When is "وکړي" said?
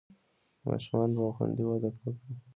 1.91-2.33